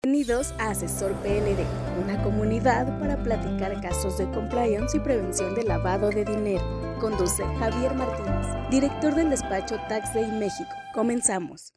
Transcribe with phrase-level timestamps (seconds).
[0.00, 1.66] Bienvenidos a Asesor PLD,
[2.02, 6.64] una comunidad para platicar casos de compliance y prevención de lavado de dinero.
[6.98, 10.70] Conduce Javier Martínez, director del despacho Tax Day México.
[10.94, 11.74] Comenzamos.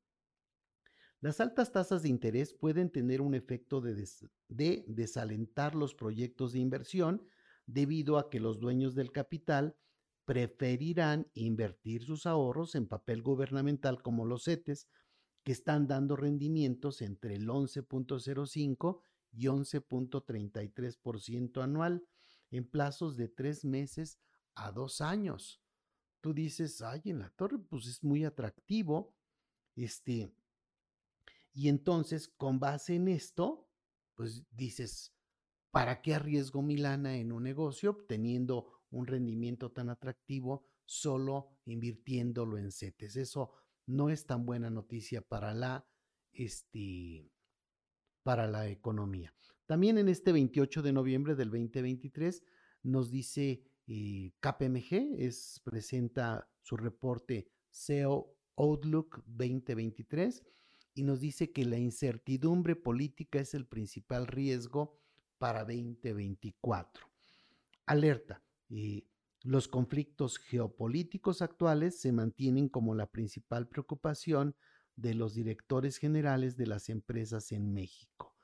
[1.25, 7.27] Las altas tasas de interés pueden tener un efecto de, desalentar los proyectos de inversión
[7.64, 9.75] debido a que los dueños del capital
[10.27, 14.86] preferirán invertir sus ahorros en papel gubernamental como los CETES,
[15.45, 19.00] que están dando rendimientos entre el 11.05
[19.33, 22.06] y 11.33% anual
[22.50, 24.19] en plazos de tres meses
[24.55, 25.62] a dos años.
[26.20, 29.14] Tú dices, ay, en la torre, pues es muy atractivo.
[29.75, 30.30] Este,
[31.55, 33.70] y entonces, con base en esto,
[34.16, 35.14] pues dices,
[35.70, 42.58] ¿para qué arriesgo mi lana en un negocio obteniendo un rendimiento tan atractivo solo invirtiéndolo
[42.58, 43.17] en CETES?
[43.17, 43.52] Eso
[43.86, 45.86] no es tan buena noticia para la,
[46.33, 47.30] este,
[48.24, 49.33] para la economía.
[49.67, 52.42] También en este 28 de noviembre del 2023
[52.83, 60.42] nos dice eh, KPMG, es, presenta su reporte SEO Outlook 2023
[60.94, 64.96] y nos dice que la incertidumbre política es el principal riesgo
[65.38, 67.06] para 2024.
[67.86, 69.04] Alerta, eh,
[69.42, 74.56] los conflictos geopolíticos actuales se mantienen como la principal preocupación
[74.96, 78.36] de los directores generales de las empresas en México.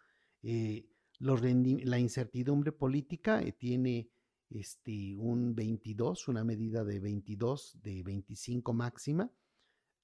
[0.43, 0.91] Eh,
[1.21, 4.10] la incertidumbre política eh, tiene
[4.50, 9.31] este, un 22, una medida de 22, de 25 máxima,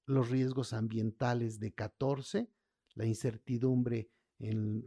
[0.07, 2.49] los riesgos ambientales de 14,
[2.95, 4.09] la incertidumbre,
[4.39, 4.83] en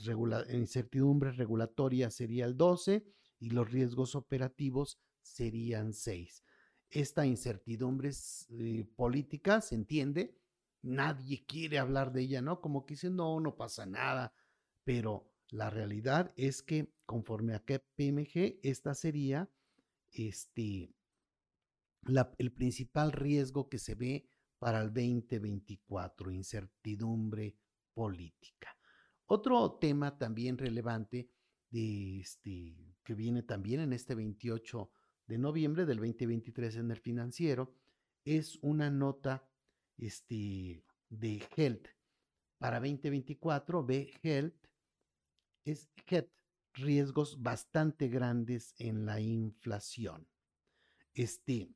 [0.50, 3.04] incertidumbre regulatoria sería el 12
[3.38, 6.42] y los riesgos operativos serían 6.
[6.88, 8.10] Esta incertidumbre
[8.48, 10.36] eh, política se entiende,
[10.82, 12.60] nadie quiere hablar de ella, ¿no?
[12.60, 14.32] Como que dicen, no, no pasa nada,
[14.84, 19.50] pero la realidad es que conforme a KPMG, esta sería
[20.12, 20.94] este,
[22.38, 27.56] el principal riesgo que se ve para el 2024, incertidumbre
[27.94, 28.76] política.
[29.24, 31.30] Otro tema también relevante
[31.72, 34.90] este, que viene también en este 28
[35.26, 37.74] de noviembre del 2023 en el financiero
[38.24, 39.48] es una nota
[39.96, 41.88] este, de Health.
[42.58, 44.66] Para 2024 ve Health
[45.64, 46.32] es Health,
[46.74, 50.28] riesgos bastante grandes en la inflación.
[51.14, 51.70] Este,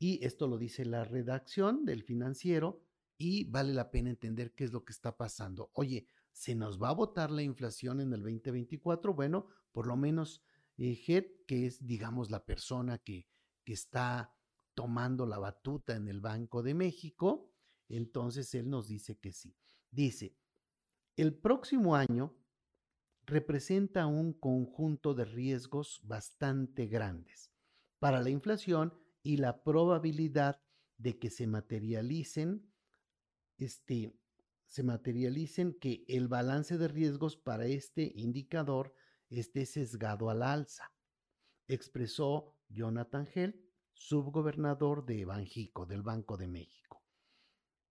[0.00, 2.80] y esto lo dice la redacción del financiero
[3.18, 5.70] y vale la pena entender qué es lo que está pasando.
[5.74, 9.12] Oye, ¿se nos va a votar la inflación en el 2024?
[9.12, 10.42] Bueno, por lo menos
[10.78, 10.96] eh,
[11.46, 13.28] que es, digamos, la persona que,
[13.62, 14.34] que está
[14.72, 17.52] tomando la batuta en el Banco de México,
[17.90, 19.54] entonces él nos dice que sí.
[19.90, 20.34] Dice,
[21.16, 22.34] el próximo año
[23.26, 27.52] representa un conjunto de riesgos bastante grandes
[27.98, 30.60] para la inflación y la probabilidad
[30.96, 32.70] de que se materialicen,
[33.58, 34.14] este,
[34.66, 38.94] se materialicen que el balance de riesgos para este indicador
[39.28, 40.92] esté sesgado al alza,
[41.68, 43.60] expresó Jonathan Hell,
[43.92, 47.02] subgobernador de Banjico, del Banco de México.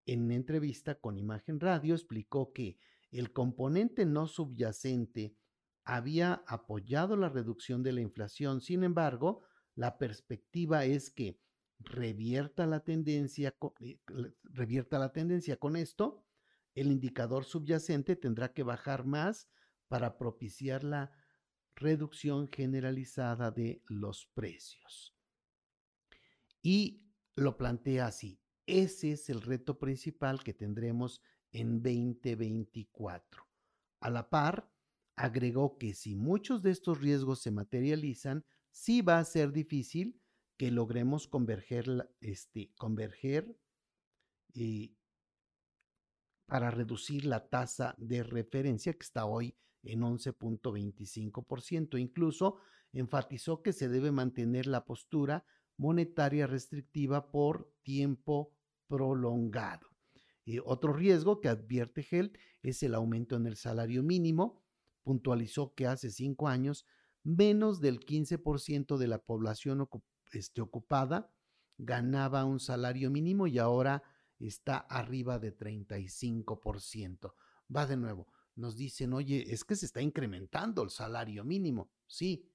[0.06, 2.80] En entrevista con Imagen Radio explicó que
[3.12, 5.36] el componente no subyacente
[5.84, 9.44] había apoyado la reducción de la inflación, sin embargo,
[9.80, 11.40] la perspectiva es que
[11.80, 13.98] revierta la tendencia, eh,
[14.44, 16.26] revierta la tendencia con esto,
[16.76, 19.48] el indicador subyacente tendrá que bajar más
[19.88, 21.14] para propiciar la
[21.76, 25.16] reducción generalizada de los precios.
[26.62, 27.06] Y
[27.38, 31.22] lo plantea así, ese es el reto principal que tendremos
[31.54, 33.48] en 2024.
[34.02, 34.70] A la par,
[35.16, 40.22] agregó que si muchos de estos riesgos se materializan, sí va a ser difícil
[40.58, 43.58] que logremos converger, este, converger
[44.54, 44.98] y
[46.46, 52.00] para reducir la tasa de referencia que está hoy en 11.25%.
[52.00, 52.58] Incluso
[52.92, 55.46] enfatizó que se debe mantener la postura
[55.78, 58.54] monetaria restrictiva por tiempo
[58.88, 59.88] prolongado.
[60.44, 64.62] Y otro riesgo que advierte Gel es el aumento en el salario mínimo.
[65.04, 66.86] Puntualizó que hace cinco años
[67.24, 69.88] menos del 15% de la población
[70.32, 71.32] este, ocupada
[71.78, 74.04] ganaba un salario mínimo y ahora
[74.38, 77.34] está arriba de 35%.
[77.76, 81.92] Va de nuevo, nos dicen, oye, es que se está incrementando el salario mínimo.
[82.08, 82.50] Sí,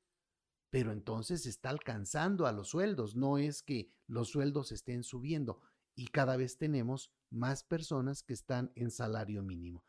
[0.70, 5.60] pero entonces está alcanzando a los sueldos, no es que los sueldos estén subiendo
[5.94, 9.84] y cada vez tenemos más personas que están en salario mínimo.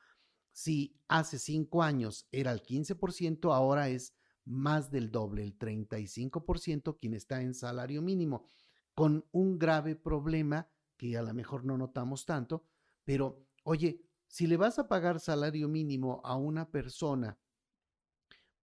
[0.51, 4.13] Si hace cinco años era el 15%, ahora es
[4.45, 8.45] más del doble, el 35% quien está en salario mínimo,
[8.93, 12.63] con un grave problema que a lo mejor no notamos tanto,
[13.03, 17.37] pero oye, si le vas a pagar salario mínimo a una persona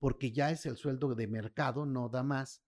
[0.03, 2.65] porque ya es el sueldo de mercado, no da más,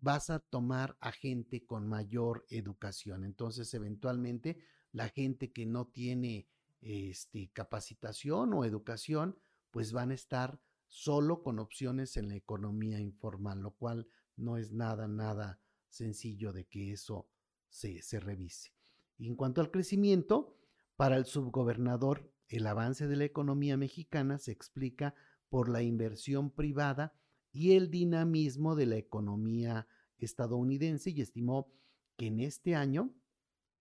[0.00, 3.22] vas a tomar a gente con mayor educación.
[3.22, 4.58] Entonces, eventualmente,
[4.90, 6.48] la gente que no tiene
[6.80, 9.38] este, capacitación o educación,
[9.70, 14.72] pues van a estar solo con opciones en la economía informal, lo cual no es
[14.72, 17.28] nada, nada sencillo de que eso
[17.68, 18.72] se, se revise.
[19.18, 20.56] Y en cuanto al crecimiento,
[20.96, 25.14] para el subgobernador, el avance de la economía mexicana se explica
[25.48, 27.14] por la inversión privada
[27.52, 31.72] y el dinamismo de la economía estadounidense y estimó
[32.16, 33.14] que en este año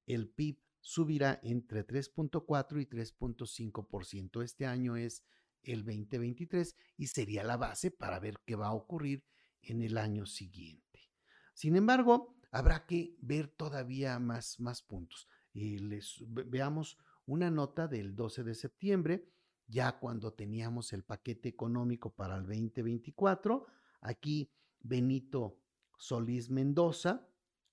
[0.06, 4.44] el PIB subirá entre 3.4 y 3.5%.
[4.44, 5.24] Este año es
[5.66, 9.24] el 2023 y sería la base para ver qué va a ocurrir
[9.62, 11.12] en el año siguiente.
[11.54, 15.28] Sin embargo, habrá que ver todavía más, más puntos.
[15.54, 19.30] Y les veamos una nota del 12 de septiembre,
[19.68, 23.66] ya cuando teníamos el paquete económico para el 2024.
[24.02, 25.60] Aquí Benito
[25.98, 27.28] Solís Mendoza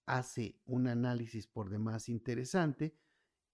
[0.07, 2.97] hace un análisis por demás interesante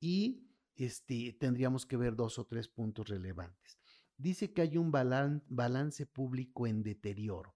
[0.01, 3.79] y este, tendríamos que ver dos o tres puntos relevantes
[4.19, 7.55] dice que hay un balance público en deterioro.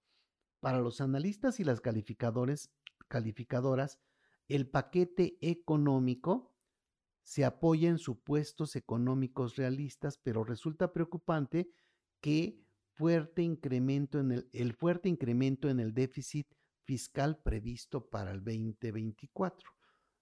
[0.60, 2.70] Para los analistas y las calificadoras,
[4.48, 6.54] el paquete económico
[7.24, 11.70] se apoya en supuestos económicos realistas, pero resulta preocupante
[12.20, 16.46] que fuerte incremento en el, el fuerte incremento en el déficit
[16.84, 19.70] fiscal previsto para el 2024.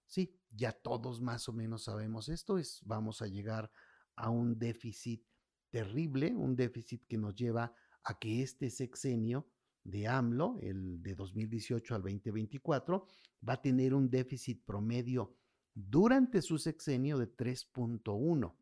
[0.05, 3.71] Sí, ya todos más o menos sabemos esto, es, vamos a llegar
[4.15, 5.23] a un déficit
[5.71, 7.73] terrible, un déficit que nos lleva
[8.03, 9.47] a que este sexenio
[9.83, 13.07] de AMLO, el de 2018 al 2024,
[13.47, 15.35] va a tener un déficit promedio
[15.73, 18.55] durante su sexenio de 3.1.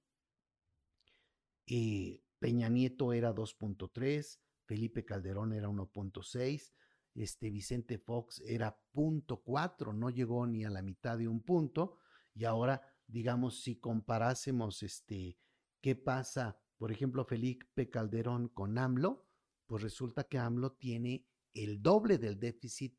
[1.66, 6.72] y Peña Nieto era 2.3, Felipe Calderón era 1.6,
[7.16, 11.98] este Vicente Fox era 0.4, no llegó ni a la mitad de un punto.
[12.34, 15.38] Y ahora, digamos, si comparásemos este,
[15.82, 19.28] qué pasa por ejemplo, Felipe Calderón con AMLO,
[19.66, 22.98] pues resulta que AMLO tiene el doble del déficit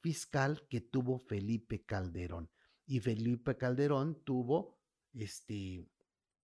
[0.00, 2.50] fiscal que tuvo Felipe Calderón.
[2.86, 4.80] Y Felipe Calderón tuvo
[5.12, 5.88] este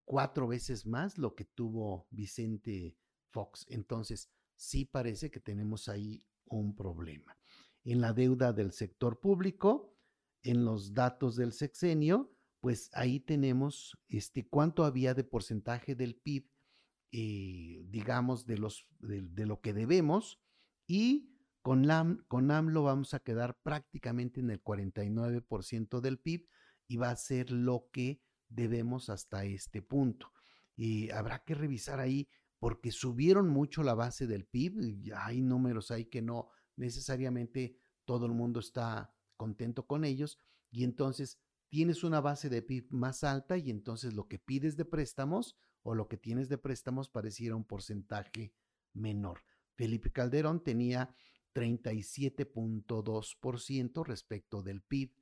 [0.05, 2.97] cuatro veces más lo que tuvo Vicente
[3.31, 3.67] Fox.
[3.69, 7.37] Entonces, sí parece que tenemos ahí un problema.
[7.83, 9.93] En la deuda del sector público,
[10.45, 16.49] en los datos del sexenio, pues ahí tenemos este cuánto había de porcentaje del PIB
[17.13, 20.41] eh, digamos, de, los, de, lo que debemos
[20.87, 21.33] y
[21.63, 21.87] con,
[22.29, 26.47] con AMLO vamos a quedar prácticamente en el 49% del PIB
[26.89, 30.33] y va a ser lo que debemos hasta este punto.
[30.77, 35.13] Y habrá que revisar ahí porque subieron mucho la base del PIB.
[35.17, 40.41] Hay números ahí que no necesariamente todo el mundo está contento con ellos.
[40.71, 44.85] Y entonces tienes una base de PIB más alta y entonces lo que pides de
[44.85, 48.53] préstamos o lo que tienes de préstamos pareciera un porcentaje
[48.93, 49.43] menor.
[49.75, 51.15] Felipe Calderón tenía
[51.55, 55.13] 37.2% respecto del PIB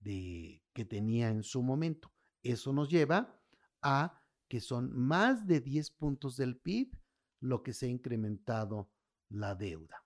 [0.00, 2.12] de, que tenía en su momento.
[2.42, 3.40] Eso nos lleva
[3.82, 6.98] a que son más de 10 puntos del PIB
[7.40, 8.90] lo que se ha incrementado
[9.28, 10.04] la deuda.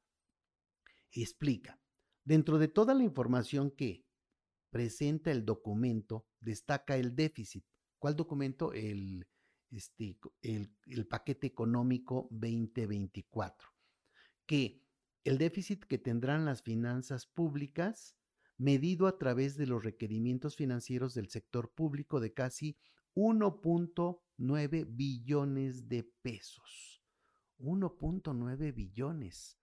[1.10, 1.80] Explica,
[2.24, 4.03] dentro de toda la información que
[4.74, 7.64] presenta el documento, destaca el déficit.
[7.96, 8.72] ¿Cuál documento?
[8.72, 9.24] El,
[9.70, 13.68] este, el, el paquete económico 2024,
[14.46, 14.82] que
[15.22, 18.16] el déficit que tendrán las finanzas públicas
[18.58, 22.76] medido a través de los requerimientos financieros del sector público de casi
[23.14, 27.00] 1.9 billones de pesos.
[27.60, 29.56] 1.9 billones.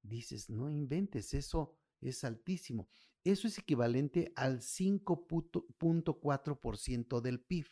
[0.00, 2.88] Dices, no inventes, eso es altísimo.
[3.24, 7.66] Eso es equivalente al 5.4% del PIB.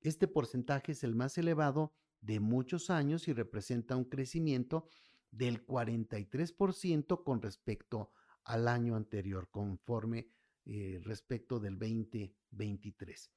[0.00, 4.86] Este porcentaje es el más elevado de muchos años y representa un crecimiento
[5.32, 8.12] del 43% con respecto
[8.44, 10.28] al año anterior, conforme
[10.64, 13.32] eh, respecto del 2023.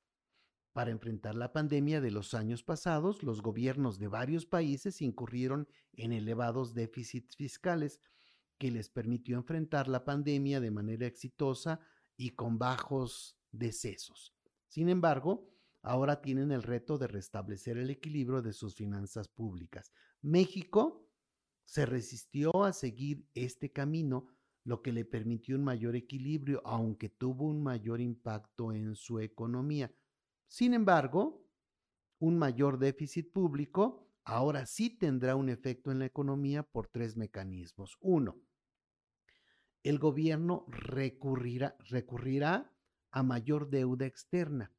[0.71, 6.13] Para enfrentar la pandemia de los años pasados, los gobiernos de varios países incurrieron en
[6.13, 7.99] elevados déficits fiscales
[8.57, 11.79] que les permitió enfrentar la pandemia de manera exitosa
[12.15, 14.33] y con bajos decesos.
[14.67, 15.49] Sin embargo,
[15.81, 19.91] ahora tienen el reto de restablecer el equilibrio de sus finanzas públicas.
[20.21, 21.09] México
[21.65, 24.27] se resistió a seguir este camino,
[24.63, 29.93] lo que le permitió un mayor equilibrio, aunque tuvo un mayor impacto en su economía.
[30.47, 31.45] Sin embargo,
[32.19, 37.97] un mayor déficit público ahora sí tendrá un efecto en la economía por tres mecanismos.
[37.99, 38.37] Uno,
[39.83, 42.73] el gobierno recurrirá, recurrirá
[43.11, 44.71] a mayor deuda externa,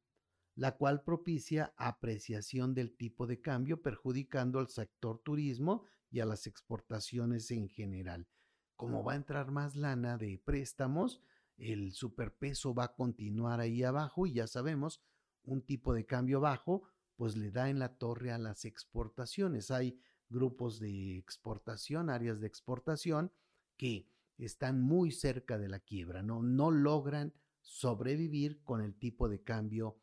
[0.55, 6.47] la cual propicia apreciación del tipo de cambio, perjudicando al sector turismo y a las
[6.47, 8.27] exportaciones en general.
[8.75, 11.21] Como va a entrar más lana de préstamos,
[11.57, 15.01] el superpeso va a continuar ahí abajo y ya sabemos,
[15.43, 16.83] un tipo de cambio bajo,
[17.15, 19.71] pues le da en la torre a las exportaciones.
[19.71, 23.31] Hay grupos de exportación, áreas de exportación
[23.77, 24.07] que
[24.37, 29.97] están muy cerca de la quiebra, no, no logran sobrevivir con el tipo de cambio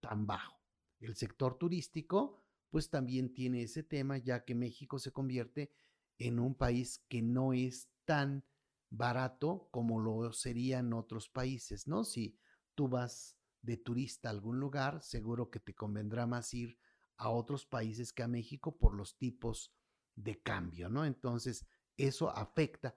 [0.00, 0.60] tan bajo.
[1.00, 5.72] El sector turístico pues también tiene ese tema, ya que México se convierte
[6.18, 8.44] en un país que no es tan
[8.90, 12.04] barato como lo sería en otros países, ¿no?
[12.04, 12.36] Si
[12.74, 16.78] tú vas de turista a algún lugar, seguro que te convendrá más ir
[17.16, 19.72] a otros países que a México por los tipos
[20.14, 21.04] de cambio, ¿no?
[21.04, 22.96] Entonces, eso afecta,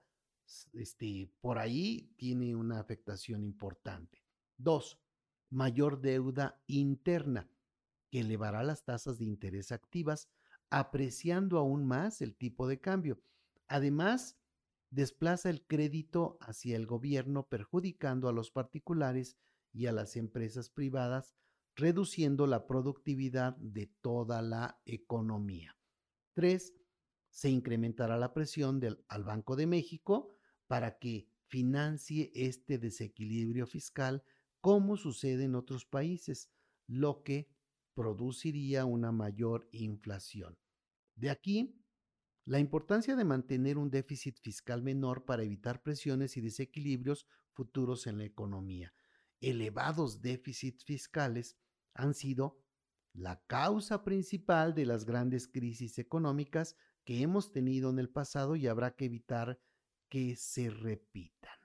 [0.72, 4.22] este, por ahí tiene una afectación importante.
[4.56, 5.00] Dos,
[5.50, 7.48] mayor deuda interna
[8.10, 10.28] que elevará las tasas de interés activas,
[10.70, 13.20] apreciando aún más el tipo de cambio.
[13.68, 14.38] Además,
[14.90, 19.36] desplaza el crédito hacia el gobierno, perjudicando a los particulares
[19.72, 21.34] y a las empresas privadas,
[21.74, 25.76] reduciendo la productividad de toda la economía.
[26.34, 26.74] Tres,
[27.30, 30.36] se incrementará la presión al Banco de México
[30.66, 34.22] para que financie este desequilibrio fiscal
[34.60, 36.50] como sucede en otros países,
[36.86, 37.48] lo que
[37.94, 40.56] produciría una mayor inflación.
[41.16, 41.82] De aquí
[42.44, 48.18] la importancia de mantener un déficit fiscal menor para evitar presiones y desequilibrios futuros en
[48.18, 48.92] la economía.
[49.42, 51.58] Elevados déficits fiscales
[51.94, 52.62] han sido
[53.12, 58.68] la causa principal de las grandes crisis económicas que hemos tenido en el pasado y
[58.68, 59.60] habrá que evitar
[60.08, 61.58] que se repitan.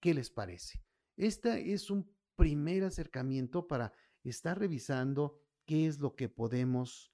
[0.00, 0.84] ¿Qué les parece?
[1.16, 7.10] Este es un primer acercamiento para estar revisando qué es lo que podemos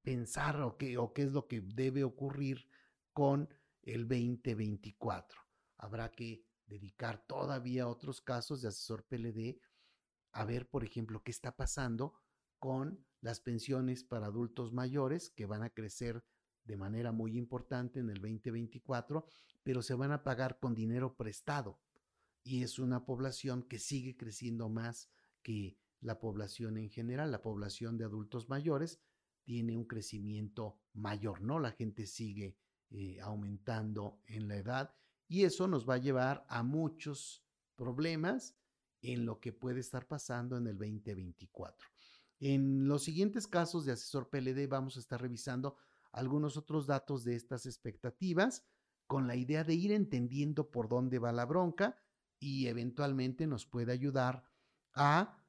[0.00, 2.66] pensar o qué, o qué es lo que debe ocurrir
[3.12, 3.48] con
[3.82, 5.38] el 2024.
[5.76, 9.60] Habrá que dedicar todavía otros casos de asesor PLD
[10.32, 12.14] a ver, por ejemplo, qué está pasando
[12.58, 16.24] con las pensiones para adultos mayores que van a crecer
[16.64, 19.26] de manera muy importante en el 2024,
[19.62, 21.80] pero se van a pagar con dinero prestado.
[22.42, 25.10] Y es una población que sigue creciendo más
[25.42, 29.00] que la población en general, la población de adultos mayores,
[29.44, 31.58] tiene un crecimiento mayor, ¿no?
[31.58, 32.56] La gente sigue
[32.90, 34.94] eh, aumentando en la edad
[35.32, 37.42] y eso nos va a llevar a muchos
[37.74, 38.54] problemas
[39.00, 41.88] en lo que puede estar pasando en el 2024.
[42.40, 45.78] En los siguientes casos de asesor PLD vamos a estar revisando
[46.12, 48.66] algunos otros datos de estas expectativas
[49.06, 51.96] con la idea de ir entendiendo por dónde va la bronca
[52.38, 54.44] y eventualmente nos puede ayudar
[54.92, 55.42] a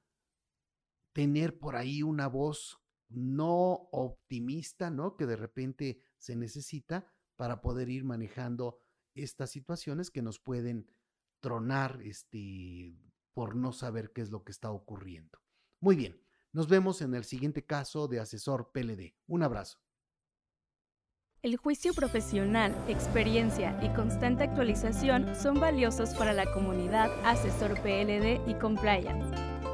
[1.11, 5.17] tener por ahí una voz no optimista, ¿no?
[5.17, 8.79] Que de repente se necesita para poder ir manejando
[9.15, 10.87] estas situaciones que nos pueden
[11.39, 12.95] tronar este,
[13.33, 15.39] por no saber qué es lo que está ocurriendo.
[15.79, 19.15] Muy bien, nos vemos en el siguiente caso de asesor PLD.
[19.27, 19.79] Un abrazo.
[21.41, 28.53] El juicio profesional, experiencia y constante actualización son valiosos para la comunidad asesor PLD y
[28.61, 29.52] compliance.